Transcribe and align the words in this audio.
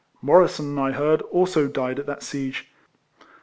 Morrisson, 0.19 0.79
I 0.79 0.93
heard, 0.93 1.21
also 1.21 1.67
died 1.67 1.99
at 1.99 2.07
that 2.07 2.23
siege. 2.23 2.71